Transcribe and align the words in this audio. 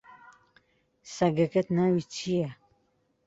سەگەکەت 1.15 1.67
ناوی 1.77 2.03
چییە؟ 2.13 2.49